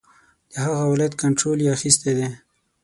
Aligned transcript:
د 0.51 0.53
هغه 0.65 0.83
ولایت 0.91 1.13
کنټرول 1.21 1.57
یې 1.63 1.69
اخیستی 1.75 2.11
دی. 2.17 2.27